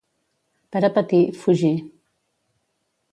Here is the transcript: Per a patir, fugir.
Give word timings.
Per 0.75 0.81
a 0.87 0.89
patir, 0.95 1.19
fugir. 1.43 1.73